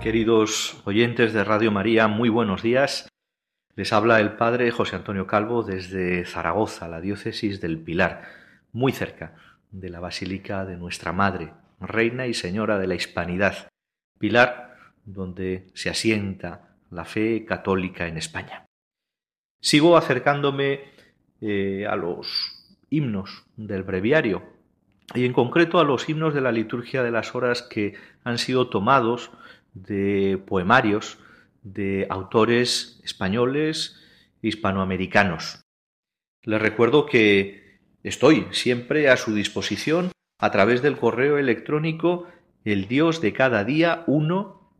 Queridos 0.00 0.80
oyentes 0.86 1.34
de 1.34 1.44
Radio 1.44 1.70
María, 1.70 2.08
muy 2.08 2.30
buenos 2.30 2.62
días. 2.62 3.06
Les 3.76 3.92
habla 3.92 4.18
el 4.18 4.32
Padre 4.32 4.70
José 4.70 4.96
Antonio 4.96 5.26
Calvo 5.26 5.62
desde 5.62 6.24
Zaragoza, 6.24 6.88
la 6.88 7.02
diócesis 7.02 7.60
del 7.60 7.78
Pilar, 7.78 8.22
muy 8.72 8.92
cerca 8.92 9.34
de 9.70 9.90
la 9.90 10.00
Basílica 10.00 10.64
de 10.64 10.78
Nuestra 10.78 11.12
Madre, 11.12 11.52
Reina 11.80 12.26
y 12.26 12.32
Señora 12.32 12.78
de 12.78 12.86
la 12.86 12.94
Hispanidad, 12.94 13.68
Pilar, 14.18 14.74
donde 15.04 15.66
se 15.74 15.90
asienta 15.90 16.78
la 16.90 17.04
fe 17.04 17.44
católica 17.44 18.06
en 18.06 18.16
España. 18.16 18.64
Sigo 19.60 19.98
acercándome 19.98 20.80
eh, 21.42 21.86
a 21.86 21.94
los 21.96 22.78
himnos 22.88 23.44
del 23.54 23.82
breviario 23.82 24.44
y 25.14 25.26
en 25.26 25.34
concreto 25.34 25.78
a 25.78 25.84
los 25.84 26.08
himnos 26.08 26.32
de 26.32 26.40
la 26.40 26.52
liturgia 26.52 27.02
de 27.02 27.10
las 27.10 27.34
horas 27.34 27.62
que 27.62 27.96
han 28.24 28.38
sido 28.38 28.70
tomados 28.70 29.30
de 29.74 30.42
poemarios 30.46 31.18
de 31.62 32.06
autores 32.10 33.00
españoles 33.04 33.96
e 34.42 34.48
hispanoamericanos. 34.48 35.62
Les 36.42 36.60
recuerdo 36.60 37.06
que 37.06 37.80
estoy 38.02 38.46
siempre 38.50 39.10
a 39.10 39.16
su 39.16 39.34
disposición 39.34 40.10
a 40.38 40.50
través 40.50 40.80
del 40.80 40.96
correo 40.96 41.36
electrónico 41.36 42.26
el 42.64 42.88
dios 42.88 43.20
de 43.20 43.32
cada 43.32 43.64
día 43.64 44.04
uno, 44.06 44.72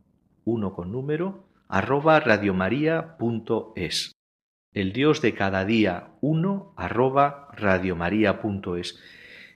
uno 0.43 0.73
con 0.73 0.91
número, 0.91 1.47
arroba 1.67 2.19
radiomaria.es. 2.19 4.11
El 4.73 4.93
dios 4.93 5.21
de 5.21 5.33
cada 5.33 5.65
día 5.65 6.11
uno, 6.21 6.73
arroba 6.77 7.49
radiomaria.es. 7.53 8.99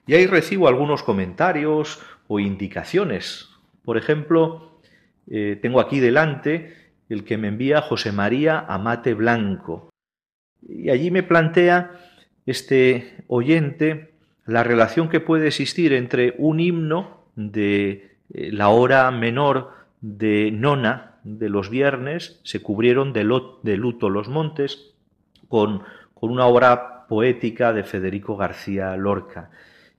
Y 0.07 0.13
ahí 0.13 0.27
recibo 0.27 0.67
algunos 0.67 1.03
comentarios 1.03 1.99
o 2.27 2.39
indicaciones. 2.39 3.49
Por 3.83 3.97
ejemplo, 3.97 4.74
eh, 5.27 5.57
tengo 5.61 5.79
aquí 5.79 5.99
delante 5.99 6.73
el 7.09 7.23
que 7.23 7.37
me 7.37 7.47
envía 7.47 7.81
José 7.81 8.11
María 8.11 8.59
Amate 8.67 9.13
Blanco. 9.13 9.89
Y 10.67 10.89
allí 10.89 11.11
me 11.11 11.23
plantea 11.23 11.91
este 12.45 13.23
oyente 13.27 14.13
la 14.45 14.63
relación 14.63 15.09
que 15.09 15.19
puede 15.19 15.47
existir 15.47 15.93
entre 15.93 16.35
un 16.37 16.59
himno 16.59 17.25
de 17.35 18.17
eh, 18.33 18.51
la 18.51 18.69
hora 18.69 19.09
menor 19.11 19.71
de 20.01 20.51
nona 20.51 21.19
de 21.23 21.49
los 21.49 21.71
viernes, 21.71 22.39
se 22.43 22.61
cubrieron 22.61 23.11
de, 23.11 23.23
luto 23.23 24.09
los 24.09 24.29
montes, 24.29 24.93
con, 25.47 25.81
con 26.13 26.29
una 26.29 26.45
obra 26.45 27.07
poética 27.07 27.73
de 27.73 27.83
Federico 27.83 28.37
García 28.37 28.95
Lorca, 28.95 29.49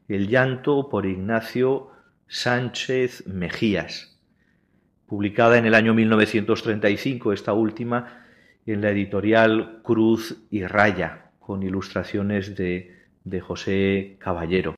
El 0.09 0.29
llanto 0.29 0.89
por 0.89 1.05
Ignacio 1.07 1.91
Sánchez 2.29 3.27
Mejías 3.27 4.16
publicada 5.07 5.59
en 5.59 5.67
el 5.67 5.75
año 5.75 5.95
1935, 5.95 7.33
esta 7.33 7.53
última 7.53 8.25
en 8.67 8.81
la 8.81 8.91
editorial 8.91 9.81
Cruz 9.83 10.45
y 10.51 10.65
Raya, 10.67 11.31
con 11.39 11.63
ilustraciones 11.63 12.57
de, 12.57 12.97
de 13.25 13.41
José 13.41 14.17
Caballero. 14.19 14.75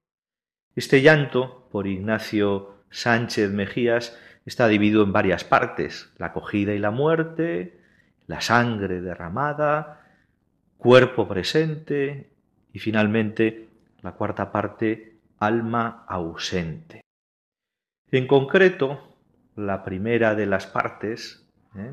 Este 0.76 1.00
llanto, 1.00 1.68
por 1.72 1.86
Ignacio 1.86 2.82
Sánchez 2.90 3.50
Mejías, 3.50 4.18
está 4.44 4.68
dividido 4.68 5.02
en 5.02 5.12
varias 5.12 5.44
partes, 5.44 6.12
la 6.18 6.26
acogida 6.26 6.74
y 6.74 6.78
la 6.78 6.90
muerte, 6.90 7.80
la 8.26 8.40
sangre 8.40 9.00
derramada, 9.00 10.06
cuerpo 10.76 11.26
presente 11.26 12.30
y 12.72 12.78
finalmente 12.78 13.68
la 14.02 14.12
cuarta 14.12 14.52
parte, 14.52 15.16
alma 15.38 16.04
ausente. 16.06 17.00
En 18.10 18.26
concreto, 18.26 19.17
la 19.58 19.84
primera 19.84 20.34
de 20.34 20.46
las 20.46 20.66
partes, 20.66 21.46
¿eh? 21.76 21.92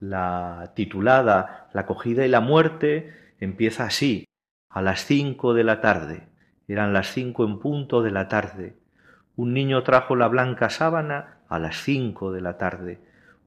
la 0.00 0.72
titulada 0.74 1.68
La 1.72 1.82
acogida 1.82 2.26
y 2.26 2.28
la 2.28 2.40
muerte, 2.40 3.14
empieza 3.40 3.84
así, 3.84 4.24
a 4.68 4.82
las 4.82 5.04
cinco 5.04 5.54
de 5.54 5.64
la 5.64 5.80
tarde. 5.80 6.28
Eran 6.66 6.92
las 6.92 7.12
cinco 7.12 7.44
en 7.44 7.58
punto 7.58 8.02
de 8.02 8.10
la 8.10 8.28
tarde. 8.28 8.76
Un 9.36 9.54
niño 9.54 9.82
trajo 9.82 10.16
la 10.16 10.28
blanca 10.28 10.68
sábana 10.68 11.38
a 11.48 11.58
las 11.58 11.82
cinco 11.82 12.32
de 12.32 12.40
la 12.40 12.58
tarde. 12.58 12.98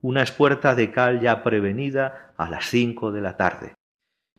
Una 0.02 0.24
espuerta 0.24 0.74
de 0.74 0.92
cal 0.92 1.20
ya 1.20 1.44
prevenida 1.44 2.34
a 2.38 2.50
las 2.50 2.66
cinco 2.66 3.12
de 3.12 3.22
la 3.22 3.38
tarde. 3.38 3.76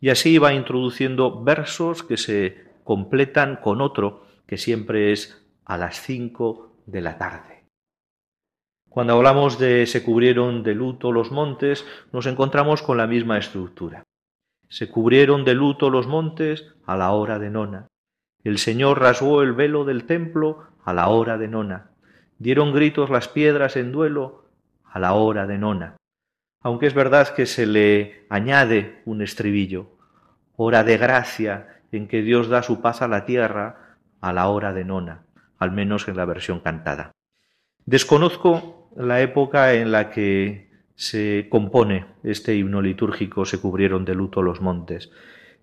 Y 0.00 0.10
así 0.10 0.38
va 0.38 0.52
introduciendo 0.52 1.44
versos 1.44 2.02
que 2.02 2.16
se 2.16 2.72
completan 2.82 3.56
con 3.56 3.80
otro 3.80 4.26
que 4.46 4.58
siempre 4.58 5.12
es 5.12 5.46
a 5.64 5.76
las 5.76 6.00
cinco 6.00 6.72
de 6.86 7.00
la 7.00 7.16
tarde. 7.18 7.51
Cuando 8.92 9.14
hablamos 9.14 9.58
de 9.58 9.86
se 9.86 10.02
cubrieron 10.02 10.62
de 10.62 10.74
luto 10.74 11.12
los 11.12 11.30
montes, 11.30 11.86
nos 12.12 12.26
encontramos 12.26 12.82
con 12.82 12.98
la 12.98 13.06
misma 13.06 13.38
estructura. 13.38 14.04
Se 14.68 14.90
cubrieron 14.90 15.46
de 15.46 15.54
luto 15.54 15.88
los 15.88 16.06
montes 16.06 16.74
a 16.84 16.98
la 16.98 17.12
hora 17.12 17.38
de 17.38 17.48
nona. 17.48 17.88
El 18.44 18.58
Señor 18.58 19.00
rasgó 19.00 19.40
el 19.40 19.54
velo 19.54 19.86
del 19.86 20.04
templo 20.04 20.64
a 20.84 20.92
la 20.92 21.08
hora 21.08 21.38
de 21.38 21.48
nona. 21.48 21.92
Dieron 22.38 22.74
gritos 22.74 23.08
las 23.08 23.28
piedras 23.28 23.76
en 23.76 23.92
duelo 23.92 24.44
a 24.84 24.98
la 24.98 25.14
hora 25.14 25.46
de 25.46 25.56
nona. 25.56 25.96
Aunque 26.60 26.86
es 26.86 26.92
verdad 26.92 27.34
que 27.34 27.46
se 27.46 27.64
le 27.64 28.26
añade 28.28 29.00
un 29.06 29.22
estribillo, 29.22 29.96
hora 30.54 30.84
de 30.84 30.98
gracia 30.98 31.80
en 31.92 32.08
que 32.08 32.20
Dios 32.20 32.48
da 32.48 32.62
su 32.62 32.82
paz 32.82 33.00
a 33.00 33.08
la 33.08 33.24
tierra 33.24 33.96
a 34.20 34.34
la 34.34 34.48
hora 34.48 34.74
de 34.74 34.84
nona, 34.84 35.24
al 35.58 35.72
menos 35.72 36.08
en 36.08 36.16
la 36.18 36.26
versión 36.26 36.60
cantada. 36.60 37.12
Desconozco 37.86 38.81
la 38.96 39.20
época 39.20 39.74
en 39.74 39.92
la 39.92 40.10
que 40.10 40.70
se 40.94 41.46
compone 41.50 42.06
este 42.22 42.54
himno 42.54 42.82
litúrgico, 42.82 43.44
se 43.44 43.60
cubrieron 43.60 44.04
de 44.04 44.14
luto 44.14 44.42
los 44.42 44.60
montes. 44.60 45.10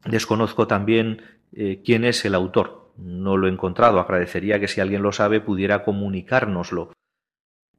Desconozco 0.05 0.67
también 0.67 1.21
eh, 1.53 1.81
quién 1.83 2.03
es 2.03 2.25
el 2.25 2.35
autor. 2.35 2.91
No 2.97 3.37
lo 3.37 3.47
he 3.47 3.51
encontrado. 3.51 3.99
Agradecería 3.99 4.59
que 4.59 4.67
si 4.67 4.81
alguien 4.81 5.01
lo 5.01 5.11
sabe 5.11 5.39
pudiera 5.39 5.83
comunicárnoslo. 5.83 6.91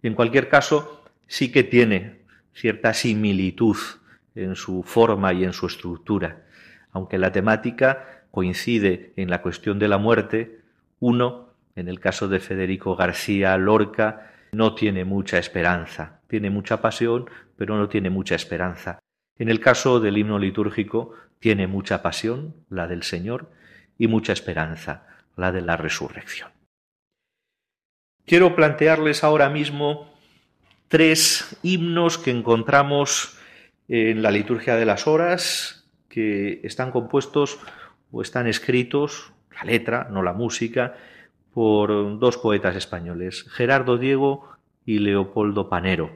En 0.02 0.14
cualquier 0.14 0.48
caso, 0.48 1.04
sí 1.26 1.52
que 1.52 1.62
tiene 1.62 2.20
cierta 2.54 2.94
similitud 2.94 3.76
en 4.34 4.56
su 4.56 4.82
forma 4.82 5.32
y 5.32 5.44
en 5.44 5.52
su 5.52 5.66
estructura. 5.66 6.46
Aunque 6.92 7.18
la 7.18 7.32
temática 7.32 8.24
coincide 8.30 9.12
en 9.16 9.28
la 9.30 9.42
cuestión 9.42 9.78
de 9.78 9.88
la 9.88 9.98
muerte, 9.98 10.60
uno, 10.98 11.50
en 11.76 11.88
el 11.88 12.00
caso 12.00 12.28
de 12.28 12.40
Federico 12.40 12.96
García 12.96 13.56
Lorca, 13.58 14.29
no 14.52 14.74
tiene 14.74 15.04
mucha 15.04 15.38
esperanza, 15.38 16.20
tiene 16.28 16.50
mucha 16.50 16.80
pasión, 16.80 17.28
pero 17.56 17.76
no 17.76 17.88
tiene 17.88 18.10
mucha 18.10 18.34
esperanza. 18.34 18.98
En 19.38 19.48
el 19.48 19.60
caso 19.60 20.00
del 20.00 20.18
himno 20.18 20.38
litúrgico, 20.38 21.14
tiene 21.38 21.66
mucha 21.66 22.02
pasión, 22.02 22.54
la 22.68 22.86
del 22.86 23.02
Señor, 23.02 23.50
y 23.98 24.06
mucha 24.06 24.32
esperanza, 24.32 25.06
la 25.36 25.52
de 25.52 25.62
la 25.62 25.76
resurrección. 25.76 26.50
Quiero 28.26 28.54
plantearles 28.54 29.24
ahora 29.24 29.48
mismo 29.48 30.12
tres 30.88 31.58
himnos 31.62 32.18
que 32.18 32.30
encontramos 32.30 33.38
en 33.88 34.22
la 34.22 34.30
liturgia 34.30 34.76
de 34.76 34.84
las 34.84 35.06
horas, 35.06 35.88
que 36.08 36.60
están 36.62 36.90
compuestos 36.90 37.58
o 38.12 38.22
están 38.22 38.46
escritos, 38.46 39.32
la 39.54 39.64
letra, 39.64 40.08
no 40.10 40.22
la 40.22 40.32
música, 40.32 40.96
por 41.52 42.18
dos 42.18 42.38
poetas 42.38 42.76
españoles, 42.76 43.46
Gerardo 43.50 43.98
Diego 43.98 44.48
y 44.84 44.98
Leopoldo 44.98 45.68
Panero. 45.68 46.14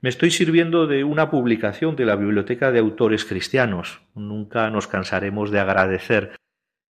Me 0.00 0.08
estoy 0.08 0.32
sirviendo 0.32 0.88
de 0.88 1.04
una 1.04 1.30
publicación 1.30 1.94
de 1.94 2.04
la 2.04 2.16
Biblioteca 2.16 2.72
de 2.72 2.80
Autores 2.80 3.24
Cristianos. 3.24 4.00
Nunca 4.14 4.68
nos 4.70 4.88
cansaremos 4.88 5.52
de 5.52 5.60
agradecer 5.60 6.32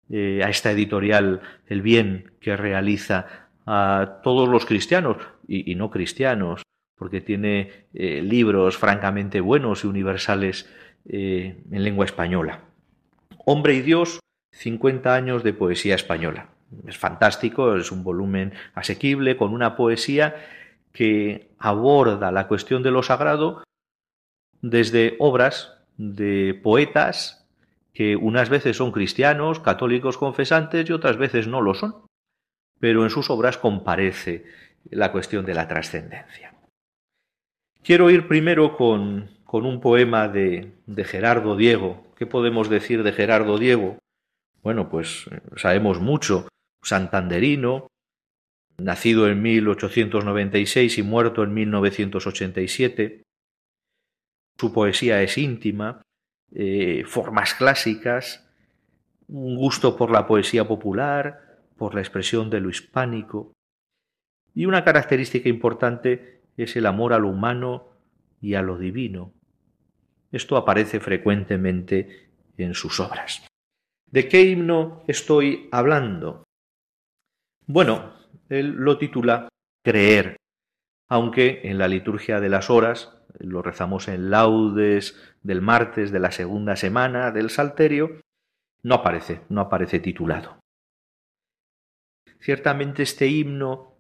eh, 0.09 0.43
a 0.43 0.49
esta 0.49 0.71
editorial 0.71 1.41
el 1.67 1.83
bien 1.83 2.33
que 2.41 2.57
realiza 2.57 3.49
a 3.67 4.21
todos 4.23 4.49
los 4.49 4.65
cristianos 4.65 5.19
y, 5.47 5.75
no 5.75 5.91
cristianos, 5.91 6.63
porque 6.97 7.21
tiene 7.21 7.87
eh, 7.93 8.23
libros 8.23 8.79
francamente 8.79 9.41
buenos 9.41 9.85
y 9.85 9.87
universales 9.87 10.67
eh, 11.07 11.63
en 11.71 11.85
lengua 11.85 12.07
española. 12.07 12.61
Hombre 13.45 13.75
y 13.75 13.83
Dios, 13.83 14.21
50 14.53 15.15
años 15.15 15.43
de 15.43 15.53
poesía 15.53 15.95
española. 15.95 16.54
Es 16.87 16.99
fantástico, 16.99 17.77
es 17.77 17.93
un 17.93 18.05
volumen 18.05 18.53
asequible, 18.75 19.37
con 19.37 19.53
una 19.53 19.77
poesía 19.77 20.37
que 20.93 21.51
aborda 21.59 22.31
la 22.31 22.47
cuestión 22.47 22.83
de 22.83 22.91
lo 22.91 23.03
sagrado 23.03 23.65
desde 24.63 25.17
obras 25.19 25.77
de 25.97 26.59
poetas 26.63 27.47
que 27.93 28.17
unas 28.17 28.49
veces 28.49 28.77
son 28.77 28.93
cristianos, 28.93 29.61
católicos 29.61 30.19
confesantes 30.19 30.89
y 30.89 30.93
otras 30.93 31.17
veces 31.17 31.47
no 31.47 31.61
lo 31.61 31.75
son, 31.75 32.07
pero 32.81 33.05
en 33.05 33.11
sus 33.11 33.31
obras 33.31 33.57
comparece 33.57 34.45
la 34.91 35.13
cuestión 35.13 35.45
de 35.45 35.55
la 35.55 35.69
trascendencia. 35.69 36.55
Quiero 37.83 38.11
ir 38.11 38.27
primero 38.27 38.77
con, 38.77 39.31
con 39.45 39.67
un 39.67 39.81
poema 39.81 40.29
de, 40.29 40.73
de 40.87 41.05
Gerardo 41.05 41.57
Diego. 41.57 42.05
¿Qué 42.17 42.27
podemos 42.27 42.69
decir 42.69 43.03
de 43.03 43.13
Gerardo 43.13 43.59
Diego? 43.59 43.99
Bueno, 44.63 44.89
pues 44.89 45.29
sabemos 45.57 46.01
mucho, 46.01 46.49
santanderino, 46.85 47.89
nacido 48.79 49.29
en 49.29 49.43
1896 49.43 50.99
y 50.99 51.03
muerto 51.03 51.43
en 51.43 51.55
1987. 51.55 53.23
Su 54.59 54.73
poesía 54.73 55.23
es 55.23 55.37
íntima, 55.39 56.03
eh, 56.55 57.05
formas 57.07 57.55
clásicas, 57.55 58.47
un 59.29 59.57
gusto 59.57 59.97
por 59.97 60.11
la 60.11 60.27
poesía 60.27 60.67
popular, 60.67 61.59
por 61.77 61.95
la 61.95 62.01
expresión 62.01 62.51
de 62.51 62.61
lo 62.61 62.71
hispánico. 62.71 63.53
Y 64.55 64.67
una 64.67 64.85
característica 64.85 65.49
importante 65.49 66.43
es 66.57 66.77
el 66.77 66.87
amor 66.87 67.13
a 67.13 67.19
lo 67.19 67.29
humano 67.29 67.89
y 68.41 68.55
a 68.55 68.63
lo 68.63 68.79
divino. 68.79 69.33
Esto 70.31 70.57
aparece 70.57 71.01
frecuentemente 71.01 72.29
en 72.57 72.75
sus 72.75 73.01
obras. 73.01 73.47
¿De 74.11 74.29
qué 74.29 74.43
himno 74.43 75.03
estoy 75.09 75.69
hablando? 75.73 76.44
Bueno, 77.67 78.13
él 78.51 78.73
lo 78.73 78.99
titula 78.99 79.49
Creer, 79.83 80.37
aunque 81.09 81.63
en 81.65 81.79
la 81.79 81.89
liturgia 81.89 82.41
de 82.41 82.51
las 82.51 82.69
horas, 82.69 83.17
lo 83.39 83.63
rezamos 83.63 84.09
en 84.09 84.31
laudes 84.31 85.19
del 85.43 85.63
martes 85.63 86.13
de 86.13 86.21
la 86.21 86.31
segunda 86.31 86.77
semana 86.77 87.31
del 87.31 87.49
Salterio, 87.51 88.21
no 88.83 88.97
aparece, 88.97 89.41
no 89.49 89.63
aparece 89.63 89.99
titulado. 89.99 90.59
Ciertamente 92.39 93.03
este 93.03 93.29
himno 93.29 93.95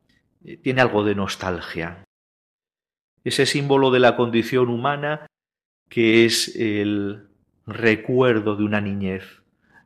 eh, 0.45 0.59
tiene 0.59 0.83
algo 0.83 1.03
de 1.03 1.15
nostalgia. 1.15 2.05
Ese 3.25 3.47
símbolo 3.47 3.91
de 3.91 4.01
la 4.01 4.17
condición 4.17 4.69
humana 4.69 5.27
que 5.89 6.27
es 6.27 6.55
el 6.57 7.29
recuerdo 7.67 8.57
de 8.57 8.65
una 8.65 8.83
niñez, 8.83 9.43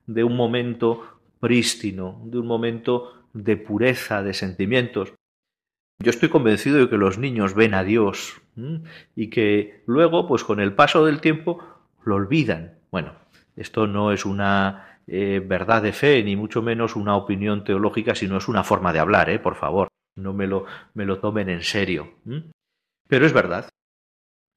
de 0.06 0.25
un 0.25 0.34
momento 0.34 1.20
prístino, 1.38 2.20
de 2.25 2.38
un 2.38 2.46
momento 2.46 3.17
de 3.44 3.56
pureza 3.56 4.23
de 4.23 4.35
sentimientos. 4.35 5.14
Yo 6.00 6.11
estoy 6.11 6.29
convencido 6.29 6.79
de 6.79 6.88
que 6.88 6.96
los 6.96 7.19
niños 7.19 7.55
ven 7.55 7.75
a 7.75 7.85
Dios 7.85 8.40
y 9.17 9.31
que 9.31 9.82
luego, 9.87 10.26
pues 10.26 10.44
con 10.44 10.61
el 10.61 10.75
paso 10.75 11.05
del 11.05 11.20
tiempo, 11.20 11.62
lo 12.05 12.17
olvidan. 12.17 12.79
Bueno, 12.90 13.14
esto 13.56 13.87
no 13.87 14.12
es 14.12 14.25
una 14.25 15.00
eh, 15.06 15.43
verdad 15.44 15.82
de 15.82 15.93
fe, 15.93 16.23
ni 16.23 16.37
mucho 16.37 16.62
menos 16.62 16.96
una 16.96 17.17
opinión 17.17 17.64
teológica, 17.64 18.14
sino 18.14 18.37
es 18.37 18.49
una 18.49 18.64
forma 18.64 18.93
de 18.93 19.00
hablar, 19.00 19.31
¿eh? 19.31 19.38
por 19.38 19.56
favor, 19.56 19.88
no 20.17 20.32
me 20.32 20.46
lo, 20.46 20.67
me 20.94 21.05
lo 21.05 21.19
tomen 21.19 21.49
en 21.49 21.62
serio. 21.62 22.14
Pero 23.08 23.26
es 23.26 23.32
verdad, 23.32 23.69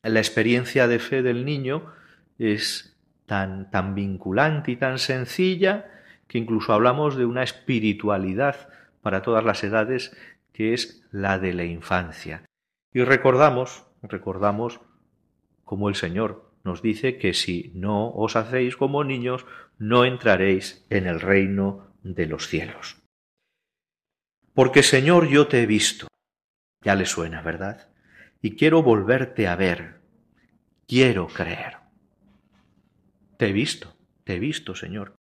la 0.04 0.20
experiencia 0.20 0.88
de 0.88 1.00
fe 1.00 1.22
del 1.22 1.46
niño 1.46 1.92
es 2.38 2.98
tan, 3.26 3.70
tan 3.72 3.96
vinculante 3.96 4.72
y 4.72 4.76
tan 4.76 5.00
sencilla 5.00 6.01
que 6.32 6.38
incluso 6.38 6.72
hablamos 6.72 7.18
de 7.18 7.26
una 7.26 7.44
espiritualidad 7.44 8.70
para 9.02 9.22
todas 9.22 9.44
las 9.44 9.66
edades 9.66 10.16
que 10.54 10.74
es 10.74 11.06
la 11.12 11.38
de 11.38 11.52
la 11.52 11.66
infancia. 11.66 12.46
Y 12.94 13.04
recordamos, 13.04 13.84
recordamos 14.02 14.80
como 15.66 15.90
el 15.90 15.96
Señor 15.96 16.50
nos 16.64 16.82
dice 16.82 17.18
que 17.18 17.34
si 17.34 17.74
no 17.76 18.14
os 18.14 18.38
hacéis 18.38 18.78
como 18.78 19.04
niños, 19.04 19.46
no 19.78 20.06
entraréis 20.06 20.86
en 20.90 21.06
el 21.06 21.20
reino 21.20 21.92
de 22.02 22.28
los 22.28 22.48
cielos. 22.48 22.96
Porque 24.54 24.84
Señor, 24.84 25.28
yo 25.28 25.48
te 25.50 25.62
he 25.62 25.66
visto. 25.66 26.08
Ya 26.82 26.96
le 26.96 27.08
suena, 27.08 27.42
¿verdad? 27.42 27.90
Y 28.42 28.56
quiero 28.56 28.84
volverte 28.84 29.50
a 29.50 29.58
ver. 29.58 30.00
Quiero 30.88 31.28
creer. 31.28 31.80
Te 33.36 33.50
he 33.50 33.52
visto, 33.52 33.98
te 34.24 34.36
he 34.36 34.40
visto, 34.40 34.76
Señor. 34.76 35.16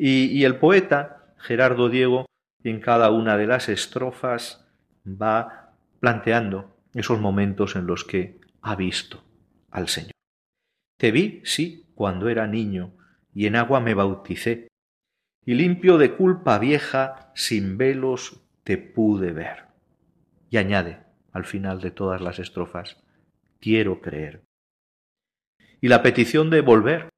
Y, 0.00 0.44
el 0.44 0.56
poeta, 0.56 1.34
Gerardo 1.38 1.88
Diego, 1.88 2.26
en 2.62 2.80
cada 2.80 3.10
una 3.10 3.36
de 3.36 3.48
las 3.48 3.68
estrofas 3.68 4.64
va 5.04 5.72
planteando 5.98 6.76
esos 6.94 7.18
momentos 7.20 7.74
en 7.74 7.86
los 7.86 8.04
que 8.04 8.40
ha 8.62 8.76
visto 8.76 9.24
al 9.72 9.88
Señor. 9.88 10.12
Te 10.98 11.10
vi, 11.10 11.40
sí, 11.44 11.86
cuando 11.96 12.28
era 12.28 12.46
niño, 12.46 12.92
y 13.34 13.46
en 13.46 13.56
agua 13.56 13.80
me 13.80 13.94
bauticé, 13.94 14.68
y 15.44 15.54
limpio 15.54 15.98
de 15.98 16.14
culpa 16.14 16.58
vieja, 16.58 17.32
sin 17.34 17.76
velos, 17.76 18.40
te 18.62 18.78
pude 18.78 19.32
ver. 19.32 19.64
Y 20.48 20.58
añade, 20.58 21.00
al 21.32 21.44
final 21.44 21.80
de 21.80 21.90
todas 21.90 22.20
las 22.20 22.38
estrofas, 22.38 23.02
quiero 23.58 24.00
creer. 24.00 24.42
Y 25.80 25.88
la 25.88 26.02
petición 26.02 26.50
de 26.50 26.60
volver, 26.60 27.08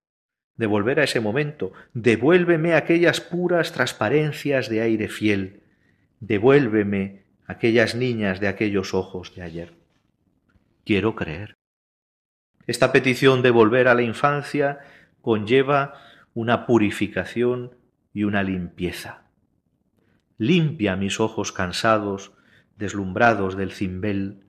de 0.60 0.66
volver 0.66 1.00
a 1.00 1.04
ese 1.04 1.20
momento. 1.20 1.72
Devuélveme 1.94 2.74
aquellas 2.74 3.22
puras 3.22 3.72
transparencias 3.72 4.68
de 4.68 4.82
aire 4.82 5.08
fiel. 5.08 5.62
Devuélveme 6.20 7.22
aquellas 7.46 7.94
niñas 7.94 8.40
de 8.40 8.48
aquellos 8.48 8.92
ojos 8.92 9.34
de 9.34 9.40
ayer. 9.40 9.72
Quiero 10.84 11.14
creer. 11.14 11.56
Esta 12.66 12.92
petición 12.92 13.40
de 13.40 13.50
volver 13.50 13.88
a 13.88 13.94
la 13.94 14.02
infancia 14.02 14.80
conlleva 15.22 15.94
una 16.34 16.66
purificación 16.66 17.74
y 18.12 18.24
una 18.24 18.42
limpieza. 18.42 19.22
Limpia 20.36 20.94
mis 20.94 21.20
ojos 21.20 21.52
cansados, 21.52 22.32
deslumbrados 22.76 23.56
del 23.56 23.72
cimbel, 23.72 24.44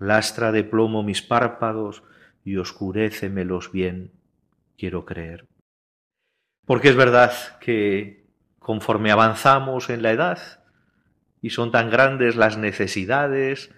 lastra 0.00 0.50
de 0.50 0.64
plomo 0.64 1.04
mis 1.04 1.22
párpados 1.22 2.02
y 2.44 2.56
oscurécemelos 2.56 3.70
bien, 3.70 4.10
quiero 4.76 5.04
creer. 5.04 5.51
Porque 6.66 6.88
es 6.88 6.96
verdad 6.96 7.32
que 7.60 8.24
conforme 8.58 9.10
avanzamos 9.10 9.90
en 9.90 10.02
la 10.02 10.12
edad 10.12 10.64
y 11.40 11.50
son 11.50 11.72
tan 11.72 11.90
grandes 11.90 12.36
las 12.36 12.56
necesidades, 12.56 13.74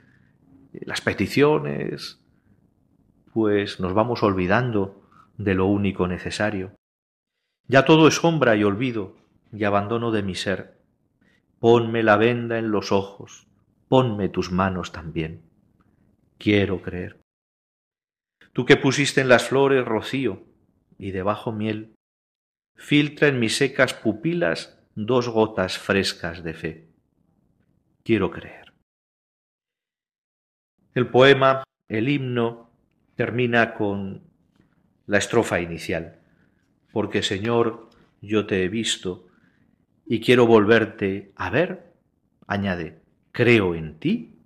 las 0.72 1.00
peticiones, 1.00 2.20
pues 3.32 3.80
nos 3.80 3.94
vamos 3.94 4.22
olvidando 4.22 5.02
de 5.38 5.54
lo 5.54 5.66
único 5.66 6.06
necesario. 6.06 6.76
Ya 7.66 7.84
todo 7.84 8.06
es 8.08 8.16
sombra 8.16 8.56
y 8.56 8.64
olvido 8.64 9.16
y 9.52 9.64
abandono 9.64 10.10
de 10.10 10.22
mi 10.22 10.34
ser. 10.34 10.78
Ponme 11.58 12.02
la 12.02 12.16
venda 12.16 12.58
en 12.58 12.70
los 12.70 12.92
ojos, 12.92 13.46
ponme 13.88 14.28
tus 14.28 14.52
manos 14.52 14.92
también. 14.92 15.42
Quiero 16.36 16.82
creer. 16.82 17.20
Tú 18.52 18.66
que 18.66 18.76
pusiste 18.76 19.22
en 19.22 19.28
las 19.28 19.48
flores 19.48 19.84
rocío 19.84 20.44
y 20.98 21.12
debajo 21.12 21.52
miel, 21.52 21.93
filtra 22.74 23.28
en 23.28 23.38
mis 23.38 23.56
secas 23.56 23.94
pupilas 23.94 24.78
dos 24.94 25.28
gotas 25.28 25.78
frescas 25.78 26.42
de 26.42 26.54
fe. 26.54 26.88
Quiero 28.02 28.30
creer. 28.30 28.72
El 30.94 31.08
poema, 31.08 31.64
el 31.88 32.08
himno, 32.08 32.70
termina 33.16 33.74
con 33.74 34.22
la 35.06 35.18
estrofa 35.18 35.60
inicial, 35.60 36.20
porque 36.92 37.22
Señor, 37.22 37.90
yo 38.20 38.46
te 38.46 38.64
he 38.64 38.68
visto 38.68 39.26
y 40.06 40.20
quiero 40.20 40.46
volverte 40.46 41.32
a 41.36 41.50
ver, 41.50 41.92
añade, 42.46 43.00
creo 43.32 43.74
en 43.74 43.98
ti 43.98 44.38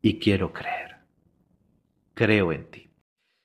y 0.00 0.18
quiero 0.18 0.52
creer. 0.52 0.96
Creo 2.14 2.52
en 2.52 2.70
ti. 2.70 2.88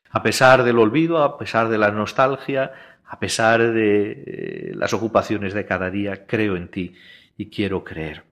A 0.10 0.24
pesar 0.24 0.63
del 0.63 0.77
olvido, 0.77 1.24
a 1.24 1.38
pesar 1.38 1.70
de 1.70 1.77
la 1.77 1.91
nostalgia, 1.91 2.74
a 3.12 3.20
pesar 3.20 3.74
de 3.74 4.24
eh, 4.25 4.72
las 4.74 4.94
ocupaciones 4.94 5.53
de 5.53 5.65
cada 5.65 5.91
día, 5.91 6.25
creo 6.27 6.56
en 6.56 6.70
ti 6.70 6.94
y 7.36 7.50
quiero 7.50 7.84
creer. 7.84 8.24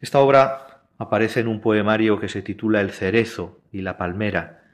Esta 0.00 0.18
obra 0.18 0.88
aparece 0.98 1.38
en 1.38 1.46
un 1.46 1.60
poemario 1.60 2.18
que 2.18 2.28
se 2.28 2.42
titula 2.42 2.80
El 2.80 2.90
cerezo 2.90 3.60
y 3.70 3.82
la 3.82 3.96
palmera, 3.96 4.64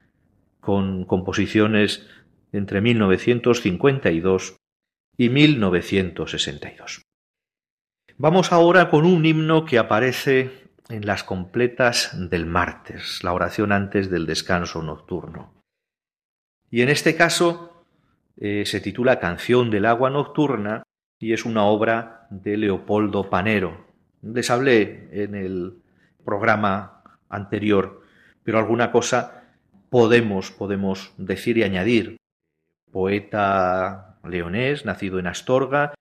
con 0.58 1.04
composiciones 1.04 2.08
entre 2.50 2.80
1952 2.80 4.56
y 5.18 5.28
1962. 5.28 7.02
Vamos 8.16 8.52
ahora 8.52 8.88
con 8.88 9.04
un 9.04 9.26
himno 9.26 9.66
que 9.66 9.78
aparece 9.78 10.70
en 10.88 11.04
las 11.04 11.24
completas 11.24 12.16
del 12.30 12.46
martes, 12.46 13.22
la 13.22 13.34
oración 13.34 13.72
antes 13.72 14.08
del 14.08 14.24
descanso 14.24 14.82
nocturno. 14.82 15.52
Y 16.70 16.80
en 16.80 16.88
este 16.88 17.16
caso 17.16 17.75
eh, 18.38 18.64
se 18.66 18.80
titula 18.80 19.18
Canción 19.18 19.70
del 19.70 19.86
agua 19.86 20.10
nocturna 20.10 20.82
y 21.18 21.32
es 21.32 21.44
una 21.44 21.64
obra 21.64 22.26
de 22.30 22.56
Leopoldo 22.56 23.30
Panero. 23.30 23.86
Les 24.22 24.50
hablé 24.50 25.08
en 25.12 25.34
el 25.34 25.82
programa 26.24 27.02
anterior, 27.28 28.02
pero 28.42 28.58
alguna 28.58 28.92
cosa 28.92 29.44
podemos, 29.90 30.50
podemos 30.50 31.14
decir 31.16 31.58
y 31.58 31.62
añadir. 31.62 32.16
Poeta 32.90 34.18
leonés, 34.24 34.84
nacido 34.84 35.18
en 35.18 35.26
Astorga, 35.26 35.94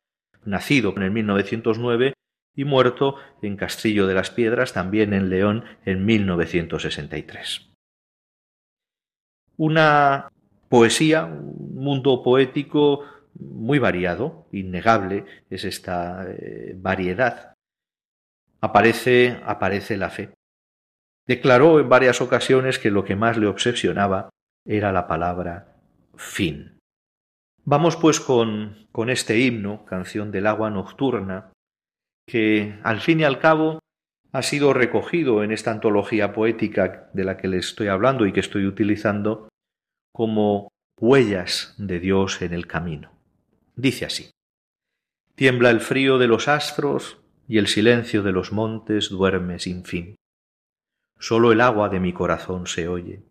nacido 0.44 0.94
en 0.96 1.04
el 1.04 1.12
1909 1.12 2.14
y 2.56 2.66
muerto 2.66 3.18
en 3.42 3.58
Castillo 3.58 4.08
de 4.08 4.14
las 4.14 4.32
Piedras, 4.32 4.74
también 4.74 5.14
en 5.14 5.30
León, 5.30 5.66
en 5.86 6.06
1963. 6.06 7.70
Una 9.58 10.30
poesía, 10.76 11.24
un 11.24 11.74
mundo 11.74 12.22
poético 12.22 13.06
muy 13.40 13.80
variado, 13.80 14.46
innegable 14.52 15.24
es 15.50 15.64
esta 15.64 16.26
eh, 16.28 16.74
variedad. 16.76 17.54
Aparece, 18.60 19.40
aparece 19.46 19.96
la 19.96 20.10
fe. 20.10 20.34
Declaró 21.26 21.80
en 21.80 21.88
varias 21.88 22.20
ocasiones 22.20 22.78
que 22.78 22.92
lo 22.92 23.06
que 23.06 23.16
más 23.16 23.38
le 23.38 23.48
obsesionaba 23.48 24.30
era 24.66 24.92
la 24.92 25.08
palabra 25.08 25.78
fin. 26.18 26.78
Vamos 27.64 27.96
pues 27.96 28.20
con, 28.20 28.90
con 28.92 29.10
este 29.10 29.40
himno, 29.40 29.86
canción 29.86 30.30
del 30.30 30.46
agua 30.46 30.70
nocturna, 30.70 31.54
que 32.28 32.82
al 32.84 33.00
fin 33.00 33.22
y 33.22 33.24
al 33.24 33.40
cabo 33.40 33.80
ha 34.34 34.42
sido 34.42 34.74
recogido 34.74 35.42
en 35.42 35.54
esta 35.54 35.72
antología 35.72 36.34
poética 36.34 37.10
de 37.14 37.24
la 37.24 37.38
que 37.38 37.48
les 37.48 37.68
estoy 37.68 37.88
hablando 37.88 38.26
y 38.26 38.34
que 38.34 38.42
estoy 38.42 38.66
utilizando 38.66 39.48
como 40.16 40.72
huellas 40.98 41.76
de 41.78 42.00
Dios 42.00 42.42
en 42.42 42.54
el 42.54 42.68
camino. 42.68 43.12
Dice 43.76 44.06
así 44.06 44.32
Tiembla 45.36 45.72
el 45.72 45.82
frío 45.82 46.18
de 46.18 46.28
los 46.28 46.48
astros 46.48 47.20
y 47.50 47.58
el 47.58 47.68
silencio 47.68 48.24
de 48.24 48.32
los 48.32 48.54
montes 48.54 49.10
duerme 49.10 49.60
sin 49.60 49.84
fin. 49.84 50.16
Sólo 51.20 51.52
el 51.52 51.60
agua 51.60 51.90
de 51.90 52.00
mi 52.00 52.14
corazón 52.14 52.66
se 52.66 52.88
oye. 52.88 53.24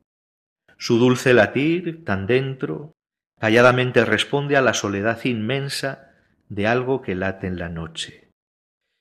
Su 0.77 0.99
dulce 0.99 1.33
latir, 1.33 2.05
tan 2.05 2.27
dentro, 2.27 2.93
calladamente 3.41 4.05
responde 4.05 4.59
a 4.59 4.61
la 4.61 4.75
soledad 4.75 5.25
inmensa 5.25 6.13
de 6.51 6.67
algo 6.67 7.01
que 7.01 7.15
late 7.15 7.47
en 7.47 7.59
la 7.59 7.71
noche. 7.71 8.29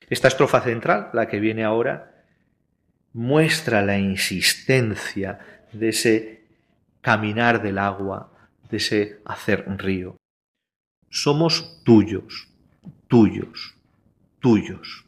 Esta 0.09 0.29
estrofa 0.29 0.61
central, 0.61 1.09
la 1.11 1.27
que 1.27 1.41
viene 1.41 1.65
ahora, 1.65 2.23
muestra 3.11 3.81
la 3.81 3.97
insistencia 3.97 5.65
de 5.73 5.89
ese 5.89 6.42
caminar 7.03 7.61
del 7.61 7.77
agua, 7.77 8.31
de 8.69 8.77
ese 8.77 9.21
hacer 9.25 9.65
río. 9.77 10.15
Somos 11.09 11.83
tuyos, 11.83 12.49
tuyos, 13.07 13.77
tuyos. 14.39 15.05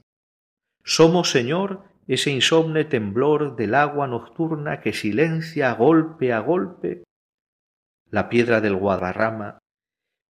Somos, 0.83 1.31
Señor, 1.31 1.85
ese 2.07 2.29
insomne 2.29 2.83
temblor 2.83 3.55
del 3.55 3.73
agua 3.73 4.07
nocturna 4.07 4.81
que 4.81 4.93
silencia 4.93 5.73
golpe 5.73 6.33
a 6.33 6.39
golpe 6.39 7.03
la 8.11 8.29
piedra 8.29 8.61
del 8.61 8.75
Guadarrama, 8.75 9.57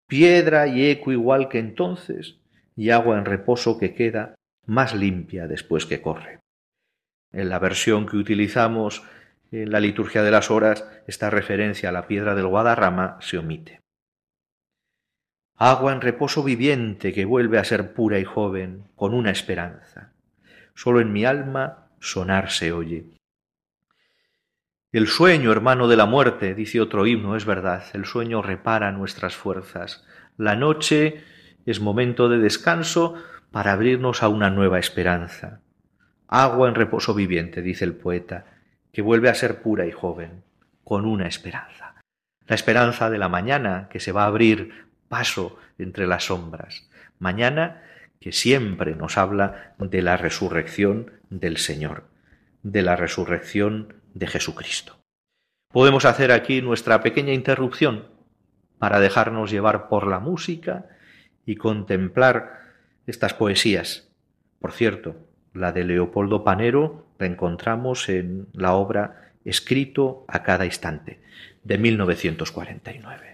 piedra 0.08 0.68
y 0.68 0.86
eco 0.90 1.12
igual 1.12 1.50
que 1.50 1.60
entonces, 1.60 2.40
y 2.76 2.90
agua 2.92 3.18
en 3.18 3.26
reposo 3.26 3.80
que 3.80 3.96
queda 3.96 4.36
más 4.66 4.94
limpia 4.94 5.48
después 5.48 5.86
que 5.86 6.02
corre. 6.02 6.40
En 7.32 7.50
la 7.50 7.58
versión 7.58 8.06
que 8.06 8.18
utilizamos 8.18 9.04
en 9.62 9.72
la 9.72 9.80
liturgia 9.80 10.24
de 10.24 10.32
las 10.32 10.52
horas, 10.52 10.90
esta 11.08 11.30
referencia 11.30 11.90
a 11.90 11.92
la 11.92 12.08
piedra 12.08 12.36
del 12.36 12.48
Guadarrama 12.48 13.18
se 13.22 13.38
omite 13.38 13.84
agua 15.66 15.94
en 15.94 16.02
reposo 16.02 16.44
viviente 16.44 17.14
que 17.14 17.24
vuelve 17.24 17.58
a 17.58 17.64
ser 17.64 17.94
pura 17.94 18.20
y 18.20 18.26
joven, 18.26 18.90
con 18.96 19.14
una 19.14 19.32
esperanza. 19.32 20.12
Solo 20.76 21.00
en 21.00 21.14
mi 21.14 21.24
alma 21.24 21.88
sonar 22.00 22.50
se 22.50 22.74
oye. 22.74 23.06
El 24.92 25.08
sueño, 25.08 25.52
hermano 25.52 25.88
de 25.88 25.96
la 25.96 26.06
muerte, 26.06 26.54
dice 26.54 26.82
otro 26.82 27.08
himno, 27.08 27.36
es 27.36 27.46
verdad, 27.46 27.84
el 27.94 28.06
sueño 28.06 28.42
repara 28.42 28.92
nuestras 28.92 29.36
fuerzas. 29.36 30.06
La 30.38 30.56
noche 30.56 31.24
es 31.66 31.80
momento 31.80 32.28
de 32.28 32.40
descanso 32.40 33.16
para 33.50 33.72
abrirnos 33.72 34.22
a 34.22 34.28
una 34.28 34.50
nueva 34.50 34.80
esperanza. 34.80 35.62
Agua 36.28 36.68
en 36.68 36.76
reposo 36.76 37.14
viviente, 37.14 37.62
dice 37.62 37.86
el 37.86 37.96
poeta, 37.96 38.53
que 38.94 39.02
vuelve 39.02 39.28
a 39.30 39.36
ser 39.36 39.62
pura 39.62 39.86
y 39.88 39.92
joven, 39.92 40.44
con 40.84 41.06
una 41.06 41.28
esperanza. 41.28 41.96
La 42.48 42.56
esperanza 42.56 43.10
de 43.10 43.18
la 43.18 43.28
mañana 43.28 43.90
que 43.90 44.00
se 44.00 44.12
va 44.12 44.24
a 44.24 44.28
abrir 44.28 44.86
paso 45.10 45.58
entre 45.78 46.08
las 46.08 46.26
sombras. 46.26 46.88
Mañana 47.20 47.82
que 48.20 48.32
siempre 48.32 48.96
nos 48.96 49.18
habla 49.18 49.74
de 49.80 50.02
la 50.02 50.16
resurrección 50.16 51.12
del 51.30 51.58
Señor, 51.58 52.06
de 52.62 52.84
la 52.84 52.96
resurrección 52.96 53.96
de 54.14 54.28
Jesucristo. 54.28 54.98
Podemos 55.72 56.06
hacer 56.06 56.32
aquí 56.32 56.62
nuestra 56.62 57.02
pequeña 57.02 57.34
interrupción 57.34 58.08
para 58.78 59.00
dejarnos 59.00 59.50
llevar 59.50 59.90
por 59.90 60.08
la 60.08 60.20
música 60.20 60.86
y 61.46 61.56
contemplar 61.56 62.62
estas 63.08 63.34
poesías. 63.34 64.08
Por 64.60 64.72
cierto, 64.72 65.16
la 65.54 65.72
de 65.72 65.84
Leopoldo 65.84 66.44
Panero 66.44 67.06
la 67.20 67.28
encontramos 67.28 68.10
en 68.10 68.48
la 68.54 68.74
obra 68.74 69.32
Escrito 69.46 70.24
a 70.30 70.42
cada 70.42 70.66
instante, 70.66 71.20
de 71.64 71.78
1949. 71.78 73.33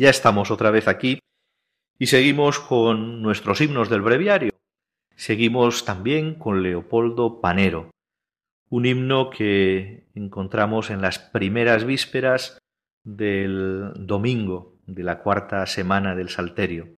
Ya 0.00 0.10
estamos 0.10 0.52
otra 0.52 0.70
vez 0.70 0.86
aquí 0.86 1.18
y 1.98 2.06
seguimos 2.06 2.60
con 2.60 3.20
nuestros 3.20 3.60
himnos 3.60 3.90
del 3.90 4.00
breviario. 4.00 4.52
Seguimos 5.16 5.84
también 5.84 6.36
con 6.36 6.62
Leopoldo 6.62 7.40
Panero, 7.40 7.90
un 8.70 8.86
himno 8.86 9.28
que 9.28 10.06
encontramos 10.14 10.90
en 10.90 11.02
las 11.02 11.18
primeras 11.18 11.84
vísperas 11.84 12.58
del 13.02 13.90
domingo 13.96 14.76
de 14.86 15.02
la 15.02 15.18
cuarta 15.18 15.66
semana 15.66 16.14
del 16.14 16.28
Salterio. 16.28 16.94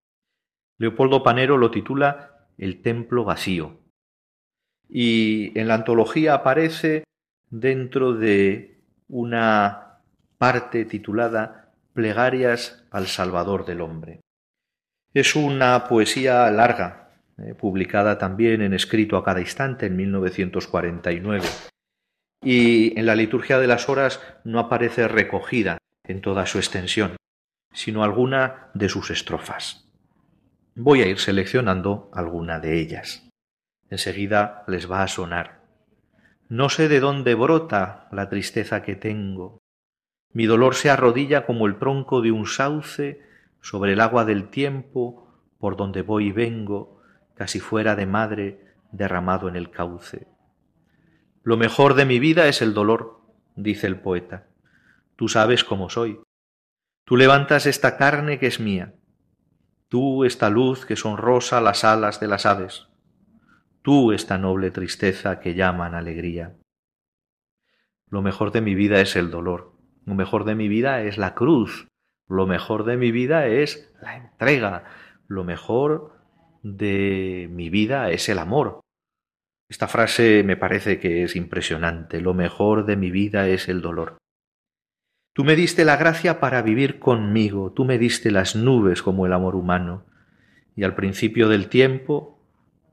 Leopoldo 0.77 1.23
Panero 1.23 1.57
lo 1.57 1.71
titula 1.71 2.49
El 2.59 2.83
templo 2.83 3.25
vacío 3.25 3.81
y 4.91 5.59
en 5.59 5.69
la 5.69 5.75
antología 5.77 6.35
aparece 6.35 7.05
dentro 7.49 8.13
de 8.13 8.83
una 9.09 10.03
parte 10.37 10.85
titulada 10.85 11.60
Plegarias 12.01 12.83
al 12.91 13.09
Salvador 13.09 13.67
del 13.67 13.83
Hombre. 13.83 14.23
Es 15.13 15.37
una 15.37 15.87
poesía 15.87 16.51
larga, 16.51 17.11
eh, 17.37 17.53
publicada 17.53 18.17
también 18.17 18.63
en 18.63 18.73
escrito 18.73 19.19
a 19.19 19.23
cada 19.23 19.41
instante 19.41 19.85
en 19.85 19.97
1949, 19.97 21.47
y 22.43 22.99
en 22.99 23.05
la 23.05 23.15
liturgia 23.15 23.59
de 23.59 23.67
las 23.67 23.91
horas 23.91 24.19
no 24.45 24.61
aparece 24.61 25.09
recogida 25.09 25.77
en 26.05 26.23
toda 26.23 26.47
su 26.47 26.57
extensión, 26.57 27.17
sino 27.75 28.03
alguna 28.03 28.71
de 28.73 28.89
sus 28.89 29.11
estrofas. 29.11 29.87
Voy 30.75 31.03
a 31.03 31.07
ir 31.07 31.19
seleccionando 31.19 32.11
alguna 32.15 32.61
de 32.61 32.81
ellas. 32.81 33.29
Enseguida 33.91 34.65
les 34.69 34.91
va 34.91 35.03
a 35.03 35.09
sonar. 35.09 35.61
No 36.49 36.71
sé 36.71 36.89
de 36.89 37.01
dónde 37.01 37.35
brota 37.35 38.09
la 38.11 38.31
tristeza 38.31 38.81
que 38.81 38.97
tengo, 38.97 39.61
mi 40.33 40.47
dolor 40.47 40.75
se 40.75 40.91
arrodilla 40.91 41.47
como 41.47 41.67
el 41.67 41.79
tronco 41.79 42.21
de 42.21 42.31
un 42.31 42.47
sauce 42.47 43.21
sobre 43.61 43.95
el 43.95 44.01
agua 44.01 44.25
del 44.25 44.49
tiempo 44.49 45.29
por 45.59 45.77
donde 45.77 46.03
voy 46.03 46.29
y 46.29 46.33
vengo, 46.33 47.01
casi 47.35 47.61
fuera 47.61 47.95
de 47.97 48.07
madre 48.07 48.65
derramado 48.93 49.49
en 49.49 49.57
el 49.57 49.71
cauce. 49.71 50.27
Lo 51.43 51.57
mejor 51.57 51.95
de 51.95 52.07
mi 52.07 52.19
vida 52.19 52.49
es 52.49 52.63
el 52.63 52.75
dolor, 52.75 53.21
dice 53.57 53.87
el 53.87 54.01
poeta. 54.01 54.47
Tú 55.17 55.29
sabes 55.29 55.65
cómo 55.65 55.91
soy. 55.91 56.21
Tú 57.05 57.17
levantas 57.17 57.67
esta 57.67 57.97
carne 57.97 58.39
que 58.39 58.47
es 58.47 58.61
mía. 58.61 58.95
Tú 59.89 60.25
esta 60.25 60.49
luz 60.49 60.87
que 60.87 60.97
sonrosa 60.97 61.61
las 61.61 61.85
alas 61.85 62.21
de 62.21 62.29
las 62.29 62.47
aves. 62.47 62.89
Tú 63.83 64.13
esta 64.13 64.39
noble 64.39 64.71
tristeza 64.71 65.41
que 65.41 65.55
llaman 65.55 65.95
alegría. 65.95 66.57
Lo 68.09 68.23
mejor 68.23 68.53
de 68.53 68.61
mi 68.61 68.75
vida 68.75 69.01
es 69.01 69.17
el 69.17 69.31
dolor. 69.31 69.70
Lo 70.07 70.15
mejor 70.15 70.45
de 70.45 70.55
mi 70.55 70.69
vida 70.69 71.03
es 71.03 71.19
la 71.19 71.35
cruz. 71.35 71.89
Lo 72.29 72.47
mejor 72.47 72.85
de 72.85 72.97
mi 72.97 73.11
vida 73.11 73.47
es 73.47 73.93
la 74.01 74.17
entrega. 74.17 74.85
Lo 75.29 75.45
mejor 75.45 76.17
de 76.63 77.49
mi 77.51 77.71
vida 77.71 78.11
es 78.11 78.29
el 78.29 78.39
amor. 78.39 78.81
Esta 79.69 79.87
frase 79.87 80.43
me 80.45 80.57
parece 80.57 80.99
que 80.99 81.23
es 81.23 81.37
impresionante. 81.37 82.21
Lo 82.21 82.35
mejor 82.35 82.87
de 82.87 82.97
mi 82.97 83.11
vida 83.11 83.49
es 83.49 83.69
el 83.69 83.83
dolor. 83.83 84.19
Tú 85.33 85.45
me 85.45 85.55
diste 85.55 85.85
la 85.85 85.97
gracia 85.97 86.41
para 86.41 86.61
vivir 86.61 86.99
conmigo, 86.99 87.73
tú 87.73 87.85
me 87.85 87.99
diste 87.99 88.33
las 88.33 88.57
nubes 88.57 89.01
como 89.01 89.27
el 89.27 89.33
amor 89.33 89.55
humano, 89.55 90.05
y 90.75 90.83
al 90.83 90.97
principio 90.97 91.49
del 91.49 91.69
tiempo 91.69 92.45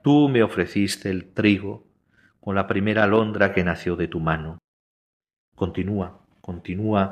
tú 0.03 0.29
me 0.29 0.43
ofreciste 0.43 1.09
el 1.09 1.33
trigo 1.33 1.87
con 2.39 2.55
la 2.55 2.67
primera 2.67 3.03
alondra 3.03 3.53
que 3.53 3.63
nació 3.63 3.95
de 3.95 4.07
tu 4.07 4.19
mano. 4.19 4.59
Continúa, 5.55 6.26
continúa 6.48 7.12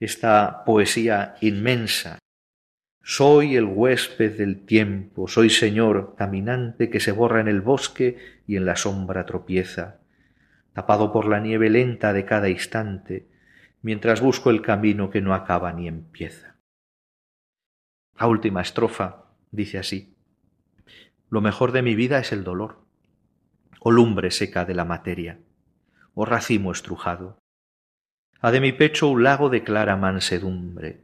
esta 0.00 0.64
poesía 0.64 1.34
inmensa 1.42 2.18
soy 3.08 3.54
el 3.54 3.66
huésped 3.66 4.36
del 4.36 4.66
tiempo, 4.66 5.28
soy 5.28 5.48
Señor, 5.48 6.16
caminante 6.18 6.90
que 6.90 6.98
se 6.98 7.12
borra 7.12 7.40
en 7.40 7.46
el 7.46 7.60
bosque 7.60 8.18
y 8.48 8.56
en 8.56 8.66
la 8.66 8.74
sombra 8.74 9.24
tropieza, 9.26 10.00
tapado 10.72 11.12
por 11.12 11.28
la 11.28 11.38
nieve 11.38 11.70
lenta 11.70 12.12
de 12.12 12.24
cada 12.24 12.48
instante, 12.48 13.28
mientras 13.80 14.20
busco 14.20 14.50
el 14.50 14.60
camino 14.60 15.08
que 15.08 15.20
no 15.20 15.34
acaba 15.34 15.72
ni 15.72 15.86
empieza. 15.86 16.56
La 18.18 18.26
última 18.26 18.60
estrofa 18.60 19.26
dice 19.52 19.78
así, 19.78 20.16
Lo 21.30 21.40
mejor 21.40 21.70
de 21.70 21.82
mi 21.82 21.94
vida 21.94 22.18
es 22.18 22.32
el 22.32 22.42
dolor, 22.42 22.80
o 23.78 23.92
lumbre 23.92 24.32
seca 24.32 24.64
de 24.64 24.74
la 24.74 24.84
materia, 24.84 25.38
o 26.14 26.24
racimo 26.24 26.72
estrujado. 26.72 27.38
Ha 28.40 28.50
de 28.50 28.60
mi 28.60 28.72
pecho 28.72 29.08
un 29.08 29.22
lago 29.22 29.48
de 29.48 29.62
clara 29.62 29.96
mansedumbre. 29.96 31.00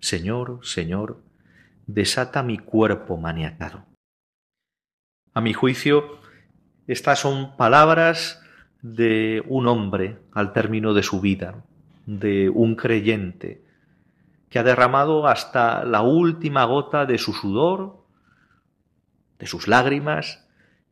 Señor, 0.00 0.60
Señor, 0.62 1.22
desata 1.86 2.42
mi 2.42 2.58
cuerpo 2.58 3.16
maniatado. 3.16 3.84
A 5.34 5.40
mi 5.40 5.52
juicio, 5.52 6.18
estas 6.86 7.20
son 7.20 7.56
palabras 7.56 8.42
de 8.82 9.42
un 9.46 9.66
hombre 9.66 10.18
al 10.32 10.52
término 10.52 10.94
de 10.94 11.02
su 11.02 11.20
vida, 11.20 11.64
de 12.06 12.48
un 12.48 12.76
creyente, 12.76 13.62
que 14.48 14.58
ha 14.58 14.62
derramado 14.62 15.26
hasta 15.26 15.84
la 15.84 16.02
última 16.02 16.64
gota 16.64 17.06
de 17.06 17.18
su 17.18 17.32
sudor, 17.32 18.04
de 19.38 19.46
sus 19.46 19.68
lágrimas, 19.68 20.46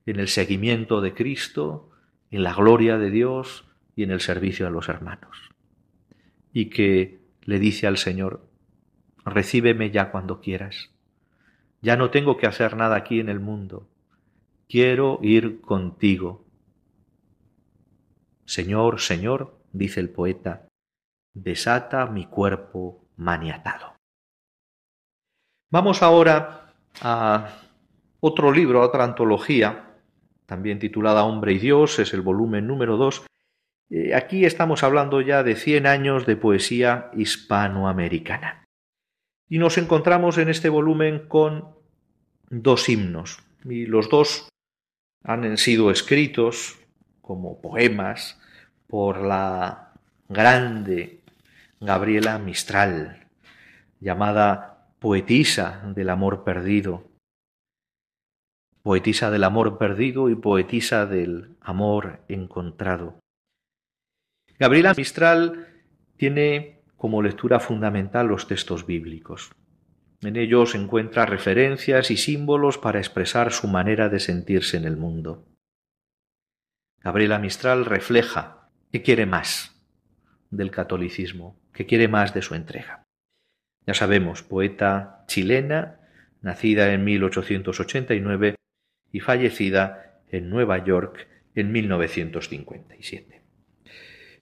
en 0.05 0.21
el 0.21 0.29
seguimiento 0.29 1.01
de 1.01 1.15
Cristo, 1.15 1.91
en 2.31 2.43
la 2.43 2.55
gloria 2.55 2.99
de 2.99 3.11
Dios 3.11 3.65
y 3.95 4.03
en 4.03 4.11
el 4.11 4.21
servicio 4.21 4.67
a 4.67 4.71
los 4.71 4.89
hermanos. 4.89 5.46
Y 6.57 6.71
que 6.71 7.21
le 7.43 7.59
dice 7.59 7.87
al 7.87 7.99
Señor, 7.99 8.49
recíbeme 9.27 9.91
ya 9.91 10.11
cuando 10.11 10.41
quieras. 10.41 10.89
Ya 11.83 11.99
no 11.99 12.09
tengo 12.09 12.39
que 12.39 12.47
hacer 12.47 12.79
nada 12.79 12.97
aquí 12.97 13.21
en 13.21 13.29
el 13.29 13.41
mundo. 13.41 13.91
Quiero 14.67 15.19
ir 15.21 15.61
contigo. 15.61 16.47
Señor, 18.47 19.03
Señor, 19.03 19.59
dice 19.75 20.01
el 20.01 20.09
poeta, 20.09 20.67
desata 21.35 22.07
mi 22.07 22.25
cuerpo 22.25 23.05
maniatado. 23.19 23.93
Vamos 25.71 26.03
ahora 26.03 26.73
a 27.03 27.51
otro 28.21 28.51
libro, 28.51 28.81
a 28.81 28.87
otra 28.87 29.05
antología, 29.05 29.99
también 30.47 30.79
titulada 30.79 31.25
Hombre 31.25 31.53
y 31.53 31.59
Dios, 31.59 31.99
es 31.99 32.15
el 32.15 32.23
volumen 32.23 32.67
número 32.67 32.97
dos. 32.97 33.27
Eh, 33.91 34.15
aquí 34.15 34.45
estamos 34.45 34.83
hablando 34.83 35.21
ya 35.21 35.43
de 35.43 35.55
cien 35.55 35.87
años 35.87 36.27
de 36.27 36.37
poesía 36.37 37.11
hispanoamericana. 37.15 38.65
Y 39.49 39.59
nos 39.59 39.79
encontramos 39.79 40.39
en 40.39 40.49
este 40.49 40.69
volumen 40.69 41.29
con 41.29 41.77
dos 42.51 42.89
himnos, 42.89 43.43
y 43.65 43.87
los 43.87 44.09
dos 44.09 44.49
han 45.23 45.57
sido 45.57 45.91
escritos 45.91 46.79
como 47.21 47.61
poemas 47.61 48.41
por 48.87 49.21
la 49.21 49.93
grande 50.29 51.21
Gabriela 51.81 52.39
Mistral, 52.39 53.27
llamada 54.01 54.89
poetisa 54.99 55.83
del 55.95 56.11
amor 56.11 56.45
perdido, 56.45 57.05
poetisa 58.83 59.31
del 59.31 59.45
amor 59.45 59.79
perdido 59.79 60.29
y 60.29 60.37
poetisa 60.37 61.07
del 61.07 61.57
amor 61.61 62.21
encontrado. 62.29 63.19
Gabriela 64.59 64.95
Mistral 64.97 65.69
tiene 66.17 66.81
como 66.97 67.23
lectura 67.23 67.61
fundamental 67.61 68.27
los 68.27 68.49
textos 68.49 68.87
bíblicos. 68.87 69.51
En 70.23 70.37
ellos 70.37 70.75
encuentra 70.75 71.27
referencias 71.27 72.11
y 72.11 72.17
símbolos 72.17 72.79
para 72.79 72.99
expresar 72.99 73.53
su 73.53 73.69
manera 73.69 74.09
de 74.09 74.19
sentirse 74.19 74.79
en 74.79 74.87
el 74.87 74.97
mundo. 74.97 75.45
Gabriela 77.03 77.39
Mistral 77.39 77.85
refleja 77.85 78.71
que 78.91 79.03
quiere 79.03 79.27
más 79.27 79.77
del 80.51 80.71
catolicismo, 80.71 81.61
que 81.75 81.85
quiere 81.85 82.09
más 82.09 82.33
de 82.33 82.41
su 82.41 82.55
entrega. 82.55 83.03
Ya 83.87 83.93
sabemos, 83.93 84.43
poeta 84.43 85.25
chilena, 85.29 86.01
nacida 86.41 86.95
en 86.95 87.05
1889 87.05 88.57
y 89.13 89.21
fallecida 89.21 90.23
en 90.31 90.49
Nueva 90.49 90.83
York 90.83 91.29
en 91.55 91.73
1957. 91.73 93.46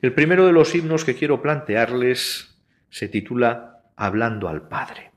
El 0.05 0.13
primero 0.13 0.45
de 0.45 0.53
los 0.53 0.75
himnos 0.75 1.03
que 1.03 1.15
quiero 1.15 1.41
plantearles 1.41 2.59
se 2.91 3.09
titula 3.09 3.85
Hablando 3.97 4.51
al 4.51 4.69
Padre. 4.69 5.13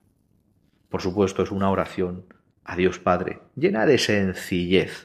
Por 0.88 1.02
supuesto 1.02 1.44
es 1.44 1.52
una 1.52 1.70
oración 1.70 2.34
a 2.64 2.78
Dios 2.78 2.98
Padre, 2.98 3.42
llena 3.58 3.86
de 3.86 3.98
sencillez, 3.98 5.04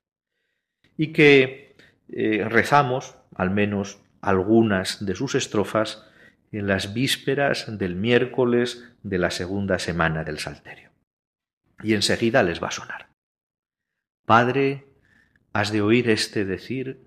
y 0.97 1.09
que 1.09 1.75
eh, 2.13 2.47
rezamos, 2.49 3.17
al 3.35 3.51
menos 3.51 3.99
algunas 4.21 5.05
de 5.05 5.17
sus 5.17 5.35
estrofas, 5.35 6.07
en 6.53 6.69
las 6.69 6.95
vísperas 6.95 7.77
del 7.77 7.97
miércoles 7.97 8.89
de 9.03 9.19
la 9.19 9.33
segunda 9.33 9.81
semana 9.81 10.23
del 10.23 10.39
Salterio. 10.39 10.91
Y 11.83 11.95
enseguida 11.95 12.45
les 12.45 12.63
va 12.63 12.69
a 12.69 12.71
sonar. 12.71 13.09
Padre, 14.27 14.87
has 15.53 15.73
de 15.73 15.83
oír 15.83 16.09
este 16.09 16.45
decir, 16.45 17.01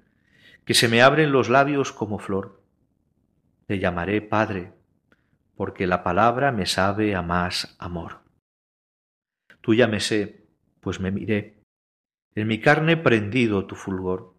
que 0.66 0.74
se 0.74 0.90
me 0.90 1.02
abren 1.02 1.32
los 1.32 1.48
labios 1.48 1.94
como 1.94 2.20
flor, 2.20 2.65
te 3.66 3.80
llamaré 3.80 4.22
Padre, 4.22 4.74
porque 5.56 5.88
la 5.88 6.04
palabra 6.04 6.52
me 6.52 6.66
sabe 6.66 7.16
a 7.16 7.22
más 7.22 7.76
amor. 7.80 8.22
Tú 9.62 9.74
ya 9.74 9.88
me 9.88 10.00
sé, 10.00 10.46
pues 10.82 11.00
me 11.00 11.12
miré, 11.12 11.56
en 12.36 12.48
mi 12.48 12.60
carne 12.60 12.98
prendido 12.98 13.66
tu 13.66 13.76
fulgor, 13.76 14.36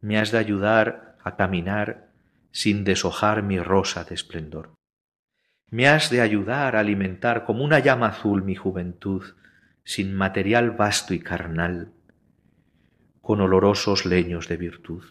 me 0.00 0.18
has 0.18 0.32
de 0.32 0.38
ayudar 0.38 1.16
a 1.22 1.36
caminar 1.36 2.10
sin 2.50 2.84
deshojar 2.84 3.42
mi 3.42 3.58
rosa 3.58 4.04
de 4.04 4.14
esplendor. 4.14 4.74
Me 5.70 5.88
has 5.88 6.10
de 6.10 6.20
ayudar 6.20 6.76
a 6.76 6.80
alimentar 6.80 7.44
como 7.44 7.64
una 7.64 7.78
llama 7.78 8.08
azul 8.08 8.42
mi 8.42 8.54
juventud, 8.54 9.24
sin 9.84 10.14
material 10.14 10.72
vasto 10.72 11.14
y 11.14 11.20
carnal, 11.20 11.92
con 13.22 13.40
olorosos 13.40 14.04
leños 14.04 14.48
de 14.48 14.56
virtud. 14.56 15.04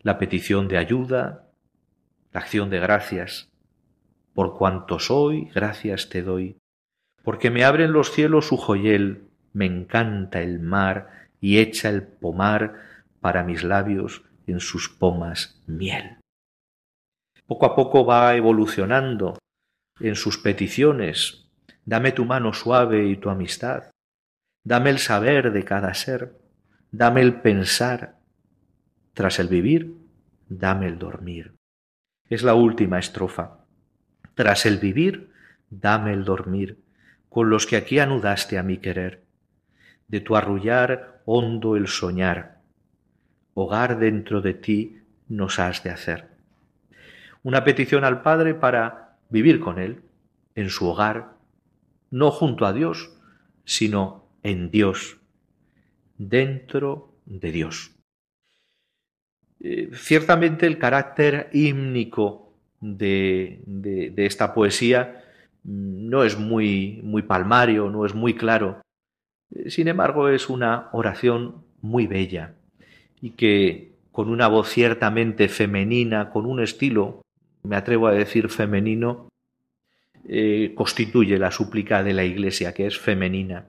La 0.00 0.18
petición 0.18 0.68
de 0.68 0.78
ayuda 0.78 1.51
la 2.32 2.40
acción 2.40 2.70
de 2.70 2.80
gracias. 2.80 3.50
Por 4.34 4.56
cuanto 4.56 4.98
soy, 4.98 5.50
gracias 5.54 6.08
te 6.08 6.22
doy. 6.22 6.56
Porque 7.22 7.50
me 7.50 7.64
abren 7.64 7.92
los 7.92 8.10
cielos 8.10 8.48
su 8.48 8.56
joyel, 8.56 9.28
me 9.52 9.66
encanta 9.66 10.40
el 10.40 10.58
mar 10.58 11.28
y 11.40 11.58
echa 11.58 11.90
el 11.90 12.02
pomar 12.02 12.80
para 13.20 13.44
mis 13.44 13.62
labios 13.62 14.24
en 14.46 14.60
sus 14.60 14.88
pomas 14.88 15.62
miel. 15.66 16.18
Poco 17.46 17.66
a 17.66 17.76
poco 17.76 18.06
va 18.06 18.34
evolucionando 18.34 19.38
en 20.00 20.16
sus 20.16 20.38
peticiones. 20.38 21.50
Dame 21.84 22.12
tu 22.12 22.24
mano 22.24 22.54
suave 22.54 23.06
y 23.06 23.16
tu 23.16 23.28
amistad. 23.28 23.90
Dame 24.64 24.90
el 24.90 24.98
saber 24.98 25.52
de 25.52 25.64
cada 25.64 25.92
ser. 25.92 26.38
Dame 26.90 27.20
el 27.20 27.40
pensar. 27.42 28.16
Tras 29.12 29.38
el 29.38 29.48
vivir, 29.48 29.94
dame 30.48 30.86
el 30.86 30.98
dormir 30.98 31.54
es 32.34 32.42
la 32.42 32.54
última 32.54 32.98
estrofa. 32.98 33.58
Tras 34.34 34.64
el 34.64 34.78
vivir, 34.78 35.30
dame 35.68 36.14
el 36.14 36.24
dormir, 36.24 36.78
con 37.28 37.50
los 37.50 37.66
que 37.66 37.76
aquí 37.76 37.98
anudaste 37.98 38.56
a 38.56 38.62
mi 38.62 38.78
querer. 38.78 39.22
de 40.08 40.20
tu 40.20 40.36
arrullar 40.36 41.22
hondo 41.24 41.76
el 41.76 41.88
soñar. 41.88 42.60
Hogar 43.54 43.98
dentro 43.98 44.42
de 44.42 44.52
ti 44.52 45.00
nos 45.28 45.58
has 45.58 45.82
de 45.82 45.90
hacer. 45.90 46.28
Una 47.42 47.64
petición 47.64 48.04
al 48.04 48.20
Padre 48.20 48.54
para 48.54 49.16
vivir 49.30 49.60
con 49.60 49.78
Él, 49.78 50.02
en 50.54 50.68
su 50.68 50.86
hogar, 50.86 51.36
no 52.10 52.30
junto 52.30 52.66
a 52.66 52.74
Dios, 52.74 53.16
sino 53.64 54.26
en 54.42 54.70
Dios, 54.70 55.18
dentro 56.18 57.14
de 57.24 57.52
Dios. 57.52 57.91
Eh, 59.64 59.90
ciertamente 59.94 60.66
el 60.66 60.76
carácter 60.76 61.48
hímnico 61.52 62.52
de, 62.80 64.12
esta 64.16 64.54
poesía 64.54 65.22
mm, 65.62 66.08
no 66.10 66.24
es 66.24 66.36
muy, 66.36 67.00
muy 67.04 67.22
palmario, 67.22 67.88
no 67.88 68.04
es 68.04 68.12
muy 68.12 68.34
claro. 68.34 68.82
Eh, 69.54 69.70
sin 69.70 69.86
embargo, 69.86 70.28
es 70.28 70.48
una 70.48 70.88
oración 70.92 71.64
muy 71.80 72.08
bella 72.08 72.54
y 73.20 73.30
que 73.30 73.92
con 74.10 74.28
una 74.28 74.48
voz 74.48 74.68
ciertamente 74.68 75.48
femenina, 75.48 76.30
con 76.30 76.44
un 76.44 76.60
estilo, 76.60 77.22
me 77.62 77.76
atrevo 77.76 78.08
a 78.08 78.12
decir 78.12 78.48
femenino, 78.48 79.28
eh, 80.28 80.72
constituye 80.74 81.38
la 81.38 81.52
súplica 81.52 82.02
de 82.02 82.14
la 82.14 82.24
Iglesia, 82.24 82.74
que 82.74 82.86
es 82.86 82.98
femenina, 82.98 83.68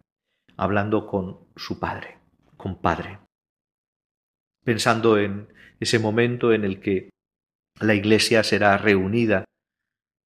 hablando 0.58 1.06
con 1.06 1.38
su 1.56 1.80
Padre, 1.80 2.18
con 2.58 2.78
Padre, 2.78 3.20
pensando 4.64 5.18
en 5.18 5.48
ese 5.80 6.00
momento 6.00 6.54
en 6.54 6.64
el 6.64 6.80
que 6.80 7.10
la 7.80 7.94
Iglesia 7.94 8.44
será 8.44 8.78
reunida 8.78 9.46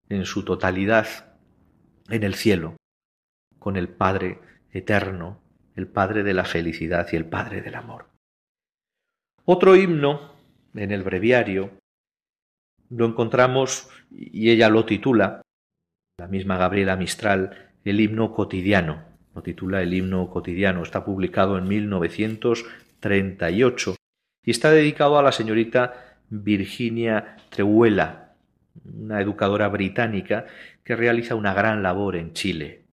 en 0.10 0.26
su 0.26 0.43
totalidad 0.43 1.38
en 2.10 2.23
el 2.23 2.36
cielo, 2.36 2.78
con 3.60 3.76
el 3.76 3.89
Padre 3.89 4.39
eterno, 4.71 5.41
el 5.76 5.88
Padre 5.88 6.23
de 6.23 6.34
la 6.34 6.45
felicidad 6.45 7.08
y 7.12 7.15
el 7.15 7.26
Padre 7.26 7.62
del 7.62 7.76
amor. 7.76 8.10
Otro 9.45 9.76
himno 9.76 10.34
en 10.73 10.91
el 10.91 11.04
breviario 11.04 11.71
lo 12.89 13.06
encontramos, 13.06 13.89
y 14.10 14.50
ella 14.50 14.69
lo 14.69 14.86
titula, 14.86 15.41
la 16.17 16.28
misma 16.28 16.58
Gabriela 16.58 16.95
Mistral, 16.95 17.73
el 17.84 18.00
himno 18.00 18.34
cotidiano. 18.34 19.04
Lo 19.36 19.43
titula 19.43 19.82
el 19.82 19.93
himno 19.93 20.30
cotidiano. 20.30 20.84
Está 20.84 21.04
publicado 21.04 21.58
en 21.58 21.67
1938 21.67 23.97
y 24.48 24.52
está 24.52 24.72
dedicado 24.72 25.20
a 25.20 25.22
la 25.22 25.34
señorita 25.34 26.16
Virginia 26.30 27.36
Treuela, 27.50 28.34
una 28.86 29.20
educadora 29.20 29.68
británica 29.68 30.48
que 30.86 30.96
realiza 30.96 31.36
una 31.36 31.54
gran 31.54 31.84
labor 31.84 32.16
en 32.16 32.32
Chile. 32.32 32.86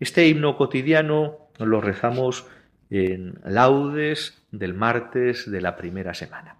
Este 0.00 0.26
himno 0.26 0.56
cotidiano 0.56 1.48
lo 1.58 1.80
rezamos 1.80 2.46
en 2.90 3.38
laudes 3.44 4.44
del 4.50 4.74
martes 4.74 5.48
de 5.48 5.60
la 5.60 5.76
primera 5.76 6.12
semana. 6.12 6.58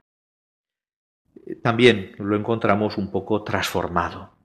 También 1.60 2.12
lo 2.18 2.36
encontramos 2.36 2.96
un 2.96 3.10
poco 3.10 3.42
transformado 3.42 4.36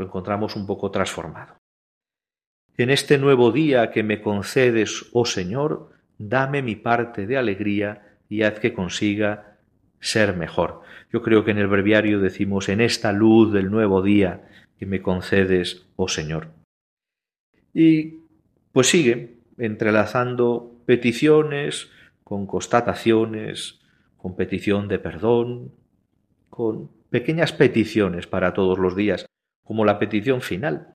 lo 0.00 0.06
encontramos 0.06 0.56
un 0.56 0.66
poco 0.66 0.90
transformado. 0.90 1.58
En 2.78 2.88
este 2.88 3.18
nuevo 3.18 3.52
día 3.52 3.90
que 3.90 4.02
me 4.02 4.22
concedes, 4.22 5.10
oh 5.12 5.26
Señor, 5.26 5.90
dame 6.16 6.62
mi 6.62 6.74
parte 6.74 7.26
de 7.26 7.36
alegría 7.36 8.09
y 8.30 8.44
haz 8.44 8.60
que 8.60 8.72
consiga 8.72 9.58
ser 10.00 10.34
mejor. 10.34 10.80
Yo 11.12 11.20
creo 11.20 11.44
que 11.44 11.50
en 11.50 11.58
el 11.58 11.66
breviario 11.66 12.20
decimos 12.20 12.70
en 12.70 12.80
esta 12.80 13.12
luz 13.12 13.52
del 13.52 13.70
nuevo 13.70 14.00
día 14.00 14.48
que 14.78 14.86
me 14.86 15.02
concedes, 15.02 15.86
oh 15.96 16.08
Señor. 16.08 16.52
Y 17.74 18.20
pues 18.72 18.88
sigue 18.88 19.36
entrelazando 19.58 20.80
peticiones 20.86 21.90
con 22.24 22.46
constataciones, 22.46 23.80
con 24.16 24.36
petición 24.36 24.88
de 24.88 25.00
perdón, 25.00 25.72
con 26.48 26.88
pequeñas 27.10 27.52
peticiones 27.52 28.28
para 28.28 28.54
todos 28.54 28.78
los 28.78 28.94
días, 28.94 29.26
como 29.64 29.84
la 29.84 29.98
petición 29.98 30.40
final. 30.40 30.94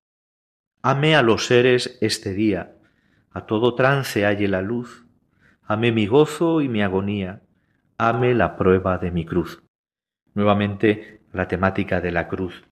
Ame 0.81 1.15
a 1.15 1.21
los 1.21 1.47
seres 1.47 1.97
este 2.01 2.33
día, 2.33 2.75
a 3.31 3.45
todo 3.45 3.75
trance 3.75 4.23
halle 4.23 4.47
la 4.47 4.61
luz, 4.61 5.04
ame 5.67 5.91
mi 5.91 6.07
gozo 6.07 6.61
y 6.61 6.69
mi 6.69 6.81
agonía, 6.81 7.41
ame 7.97 8.33
la 8.33 8.57
prueba 8.57 8.97
de 8.97 9.11
mi 9.11 9.25
cruz. 9.25 9.63
Nuevamente 10.33 11.21
la 11.33 11.47
temática 11.47 12.01
de 12.01 12.11
la 12.11 12.27
cruz. 12.27 12.63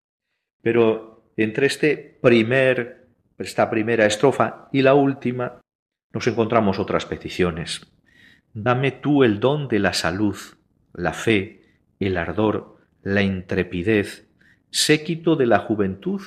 Pero 0.61 1.13
entre 1.37 1.67
este 1.67 2.19
primer, 2.21 3.07
esta 3.37 3.69
primera 3.69 4.05
estrofa 4.05 4.69
y 4.71 4.81
la 4.81 4.93
última, 4.93 5.61
nos 6.13 6.27
encontramos 6.27 6.79
otras 6.79 7.05
peticiones. 7.05 7.91
Dame 8.53 8.91
tú 8.91 9.23
el 9.23 9.39
don 9.39 9.67
de 9.67 9.79
la 9.79 9.93
salud, 9.93 10.37
la 10.93 11.13
fe, 11.13 11.63
el 11.99 12.17
ardor, 12.17 12.77
la 13.01 13.23
intrepidez, 13.23 14.27
séquito 14.69 15.35
de 15.35 15.47
la 15.47 15.59
juventud 15.59 16.21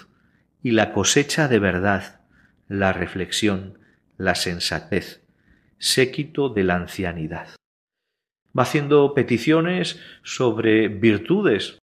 y 0.63 0.73
la 0.73 0.93
cosecha 0.93 1.47
de 1.49 1.61
verdad, 1.61 2.21
la 2.69 2.93
reflexión, 2.93 3.79
la 4.19 4.35
sensatez, 4.35 5.26
séquito 5.79 6.49
de 6.49 6.65
la 6.65 6.77
ancianidad. 6.77 7.49
Va 8.57 8.63
haciendo 8.63 9.13
peticiones 9.15 10.01
sobre 10.23 10.89
virtudes 10.89 11.79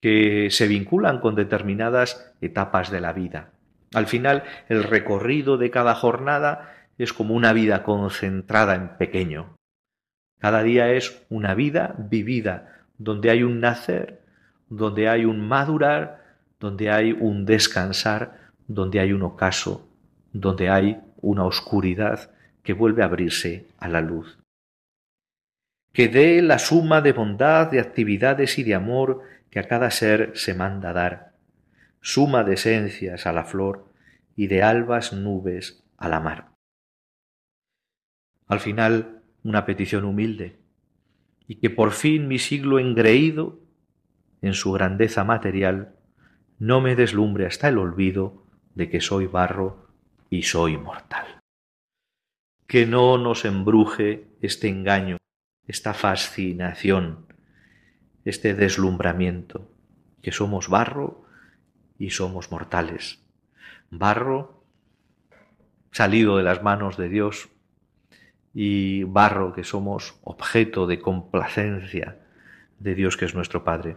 que 0.00 0.48
se 0.50 0.66
vinculan 0.66 1.20
con 1.20 1.34
determinadas 1.34 2.34
etapas 2.40 2.90
de 2.90 3.00
la 3.00 3.12
vida. 3.12 3.52
Al 3.94 4.06
final, 4.06 4.42
el 4.68 4.82
recorrido 4.82 5.58
de 5.58 5.70
cada 5.70 5.94
jornada 5.94 6.74
es 6.98 7.12
como 7.12 7.34
una 7.34 7.52
vida 7.52 7.82
concentrada 7.82 8.74
en 8.74 8.96
pequeño. 8.96 9.56
Cada 10.38 10.62
día 10.62 10.92
es 10.92 11.24
una 11.30 11.54
vida 11.54 11.94
vivida, 11.98 12.84
donde 12.98 13.30
hay 13.30 13.42
un 13.42 13.60
nacer, 13.60 14.22
donde 14.68 15.08
hay 15.08 15.24
un 15.24 15.46
madurar, 15.46 16.36
donde 16.58 16.90
hay 16.90 17.12
un 17.12 17.46
descansar, 17.46 18.50
donde 18.66 19.00
hay 19.00 19.12
un 19.12 19.22
ocaso, 19.22 19.88
donde 20.32 20.68
hay 20.68 21.00
una 21.20 21.44
oscuridad 21.44 22.31
que 22.62 22.72
vuelve 22.72 23.02
a 23.02 23.06
abrirse 23.06 23.66
a 23.78 23.88
la 23.88 24.00
luz. 24.00 24.38
Que 25.92 26.08
dé 26.08 26.40
la 26.42 26.58
suma 26.58 27.00
de 27.00 27.12
bondad, 27.12 27.70
de 27.70 27.80
actividades 27.80 28.58
y 28.58 28.62
de 28.62 28.74
amor 28.74 29.22
que 29.50 29.58
a 29.58 29.68
cada 29.68 29.90
ser 29.90 30.32
se 30.34 30.54
manda 30.54 30.92
dar, 30.92 31.34
suma 32.00 32.44
de 32.44 32.54
esencias 32.54 33.26
a 33.26 33.32
la 33.32 33.44
flor 33.44 33.86
y 34.34 34.46
de 34.46 34.62
albas 34.62 35.12
nubes 35.12 35.84
a 35.98 36.08
la 36.08 36.20
mar. 36.20 36.52
Al 38.46 38.60
final, 38.60 39.22
una 39.44 39.66
petición 39.66 40.04
humilde, 40.04 40.56
y 41.46 41.56
que 41.56 41.70
por 41.70 41.90
fin 41.90 42.28
mi 42.28 42.38
siglo 42.38 42.78
engreído 42.78 43.60
en 44.40 44.54
su 44.54 44.72
grandeza 44.72 45.24
material, 45.24 45.96
no 46.58 46.80
me 46.80 46.96
deslumbre 46.96 47.46
hasta 47.46 47.68
el 47.68 47.78
olvido 47.78 48.46
de 48.74 48.88
que 48.88 49.00
soy 49.00 49.26
barro 49.26 49.88
y 50.30 50.44
soy 50.44 50.78
mortal. 50.78 51.41
Que 52.66 52.86
no 52.86 53.18
nos 53.18 53.44
embruje 53.44 54.26
este 54.40 54.68
engaño, 54.68 55.18
esta 55.66 55.94
fascinación, 55.94 57.26
este 58.24 58.54
deslumbramiento, 58.54 59.68
que 60.22 60.32
somos 60.32 60.68
barro 60.68 61.24
y 61.98 62.10
somos 62.10 62.50
mortales. 62.50 63.20
Barro 63.90 64.64
salido 65.90 66.38
de 66.38 66.42
las 66.42 66.62
manos 66.62 66.96
de 66.96 67.08
Dios 67.08 67.50
y 68.54 69.04
barro 69.04 69.52
que 69.52 69.64
somos 69.64 70.18
objeto 70.22 70.86
de 70.86 71.00
complacencia 71.00 72.18
de 72.78 72.94
Dios 72.94 73.16
que 73.16 73.26
es 73.26 73.34
nuestro 73.34 73.64
Padre. 73.64 73.96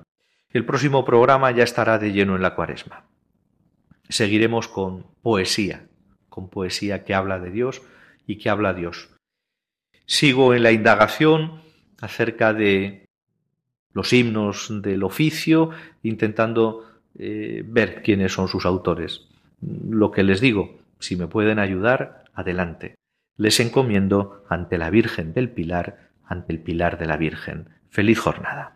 El 0.49 0.65
próximo 0.65 1.03
programa 1.03 1.51
ya 1.51 1.63
estará 1.63 1.97
de 1.97 2.11
lleno 2.11 2.35
en 2.35 2.41
la 2.41 2.55
cuaresma. 2.55 3.05
Seguiremos 4.07 4.67
con 4.67 5.05
poesía, 5.21 5.87
con 6.29 6.49
poesía 6.49 7.03
que 7.03 7.13
habla 7.13 7.39
de 7.39 7.49
Dios 7.49 7.81
y 8.27 8.37
que 8.37 8.49
habla 8.49 8.73
Dios. 8.73 9.09
Sigo 10.05 10.53
en 10.53 10.63
la 10.63 10.71
indagación 10.71 11.61
acerca 11.99 12.53
de 12.53 13.05
los 13.93 14.11
himnos 14.13 14.69
del 14.81 15.03
oficio, 15.03 15.71
intentando 16.03 16.85
eh, 17.17 17.63
ver 17.65 18.03
quiénes 18.03 18.33
son 18.33 18.47
sus 18.47 18.65
autores. 18.65 19.27
Lo 19.61 20.11
que 20.11 20.23
les 20.23 20.41
digo, 20.41 20.79
si 20.99 21.15
me 21.15 21.27
pueden 21.27 21.59
ayudar, 21.59 22.25
adelante. 22.33 22.95
Les 23.37 23.59
encomiendo 23.59 24.43
ante 24.49 24.77
la 24.77 24.89
Virgen 24.89 25.33
del 25.33 25.49
Pilar, 25.49 26.09
ante 26.25 26.53
el 26.53 26.59
Pilar 26.59 26.97
de 26.97 27.05
la 27.05 27.17
Virgen. 27.17 27.69
Feliz 27.89 28.19
jornada. 28.19 28.75